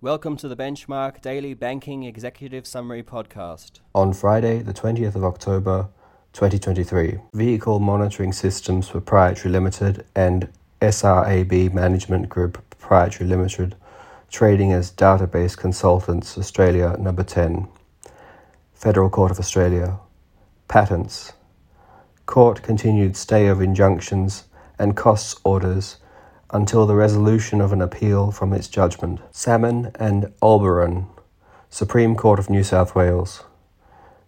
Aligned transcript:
Welcome 0.00 0.36
to 0.36 0.46
the 0.46 0.54
Benchmark 0.54 1.20
Daily 1.22 1.54
Banking 1.54 2.04
Executive 2.04 2.68
Summary 2.68 3.02
Podcast. 3.02 3.80
On 3.96 4.12
Friday, 4.12 4.62
the 4.62 4.72
20th 4.72 5.16
of 5.16 5.24
October 5.24 5.88
2023, 6.34 7.18
Vehicle 7.34 7.80
Monitoring 7.80 8.32
Systems 8.32 8.90
Proprietary 8.90 9.50
Limited 9.50 10.06
and 10.14 10.52
SRAB 10.80 11.74
Management 11.74 12.28
Group 12.28 12.62
Proprietary 12.70 13.28
Limited, 13.28 13.74
trading 14.30 14.70
as 14.70 14.92
Database 14.92 15.56
Consultants 15.56 16.38
Australia 16.38 16.96
Number 16.96 17.24
10, 17.24 17.66
Federal 18.74 19.10
Court 19.10 19.32
of 19.32 19.40
Australia, 19.40 19.98
Patents, 20.68 21.32
Court 22.26 22.62
continued 22.62 23.16
stay 23.16 23.48
of 23.48 23.60
injunctions 23.60 24.44
and 24.78 24.96
costs 24.96 25.34
orders 25.42 25.96
until 26.50 26.86
the 26.86 26.94
resolution 26.94 27.60
of 27.60 27.72
an 27.72 27.82
appeal 27.82 28.30
from 28.30 28.52
its 28.52 28.68
judgment. 28.68 29.20
Salmon 29.30 29.92
and 29.96 30.32
Alboran, 30.42 31.06
Supreme 31.70 32.14
Court 32.14 32.38
of 32.38 32.48
New 32.48 32.62
South 32.64 32.94
Wales. 32.94 33.44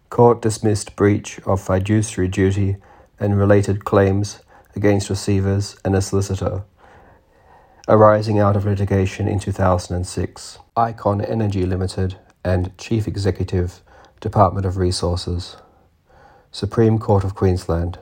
Court 0.09 0.41
dismissed 0.41 0.95
breach 0.95 1.39
of 1.45 1.61
fiduciary 1.61 2.27
duty 2.27 2.77
and 3.19 3.37
related 3.37 3.85
claims 3.85 4.41
against 4.75 5.09
receivers 5.09 5.77
and 5.83 5.95
a 5.95 6.01
solicitor 6.01 6.63
arising 7.87 8.39
out 8.39 8.55
of 8.55 8.65
litigation 8.65 9.27
in 9.27 9.39
2006. 9.39 10.59
Icon 10.77 11.21
Energy 11.21 11.65
Limited 11.65 12.15
and 12.43 12.75
Chief 12.77 13.07
Executive, 13.07 13.81
Department 14.19 14.65
of 14.65 14.77
Resources. 14.77 15.57
Supreme 16.51 16.99
Court 16.99 17.23
of 17.23 17.35
Queensland. 17.35 17.99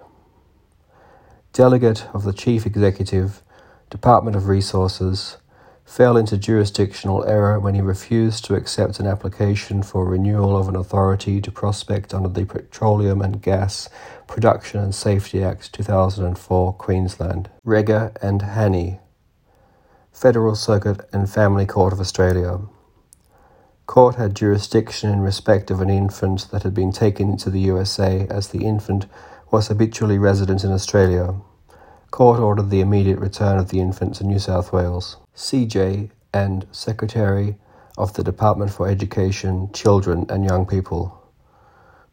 Delegate 1.54 2.06
of 2.14 2.24
the 2.24 2.34
Chief 2.34 2.66
Executive, 2.66 3.42
Department 3.90 4.36
of 4.36 4.48
Resources, 4.48 5.38
fell 5.84 6.16
into 6.16 6.38
jurisdictional 6.38 7.26
error 7.26 7.60
when 7.60 7.74
he 7.74 7.82
refused 7.82 8.46
to 8.46 8.54
accept 8.54 9.00
an 9.00 9.08
application 9.08 9.82
for 9.82 10.06
renewal 10.06 10.56
of 10.56 10.70
an 10.70 10.76
authority 10.76 11.42
to 11.42 11.52
prospect 11.52 12.14
under 12.14 12.30
the 12.30 12.46
Petroleum 12.46 13.20
and 13.24 13.42
Gas 13.42 13.90
Production 14.28 14.80
and 14.80 14.94
Safety 14.94 15.44
Act 15.44 15.74
2004, 15.74 16.74
Queensland. 16.74 17.50
Rega 17.64 18.12
and 18.22 18.42
Hani, 18.42 19.00
Federal 20.14 20.54
Circuit 20.54 21.10
and 21.12 21.28
Family 21.28 21.66
Court 21.66 21.92
of 21.92 22.00
Australia. 22.00 22.60
Court 23.88 24.16
had 24.16 24.36
jurisdiction 24.36 25.10
in 25.10 25.22
respect 25.22 25.72
of 25.72 25.82
an 25.82 25.90
infant 25.90 26.52
that 26.52 26.62
had 26.62 26.76
been 26.76 26.92
taken 26.92 27.32
into 27.32 27.50
the 27.50 27.62
USA 27.62 28.28
as 28.30 28.50
the 28.50 28.64
infant 28.64 29.08
was 29.50 29.70
habitually 29.70 30.20
resident 30.20 30.64
in 30.64 30.72
Australia. 30.72 31.34
Court 32.12 32.40
ordered 32.40 32.70
the 32.70 32.82
immediate 32.82 33.20
return 33.20 33.60
of 33.60 33.70
the 33.70 33.80
infant 33.80 34.16
to 34.16 34.24
New 34.24 34.40
South 34.40 34.74
Wales. 34.74 35.18
CJ 35.36 36.10
and 36.34 36.66
Secretary 36.72 37.56
of 37.98 38.14
the 38.14 38.24
Department 38.24 38.72
for 38.72 38.88
Education, 38.88 39.72
Children 39.74 40.26
and 40.30 40.44
Young 40.44 40.66
People. 40.66 41.16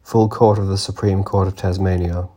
Full 0.03 0.29
Court 0.29 0.59
of 0.59 0.67
the 0.67 0.77
Supreme 0.77 1.23
Court 1.23 1.47
of 1.47 1.55
Tasmania. 1.55 2.29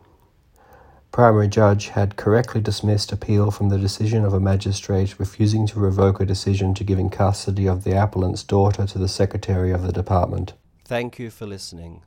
Primary 1.11 1.49
Judge 1.49 1.89
had 1.89 2.15
correctly 2.15 2.61
dismissed 2.61 3.11
appeal 3.11 3.51
from 3.51 3.69
the 3.69 3.77
decision 3.77 4.23
of 4.23 4.33
a 4.33 4.39
magistrate 4.39 5.19
refusing 5.19 5.67
to 5.67 5.79
revoke 5.79 6.21
a 6.21 6.25
decision 6.25 6.73
to 6.73 6.85
giving 6.85 7.09
custody 7.09 7.67
of 7.67 7.83
the 7.83 7.91
appellant's 7.91 8.43
daughter 8.43 8.87
to 8.87 8.97
the 8.97 9.09
Secretary 9.09 9.71
of 9.71 9.83
the 9.83 9.91
Department. 9.91 10.53
Thank 10.85 11.19
you 11.19 11.29
for 11.29 11.45
listening. 11.45 12.01